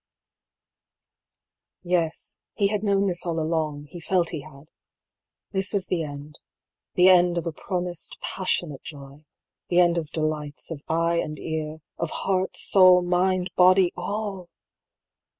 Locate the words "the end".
5.85-6.39, 6.95-7.37, 9.69-9.99